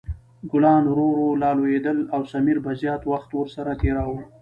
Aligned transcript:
ګلان 0.51 0.83
ورو 0.87 1.07
ورو 1.11 1.39
لا 1.41 1.51
لویدل 1.59 1.99
او 2.15 2.21
سمیر 2.31 2.57
به 2.63 2.71
زیات 2.81 3.01
وخت 3.11 3.29
ورسره 3.33 3.71
تېراوه. 3.81 4.21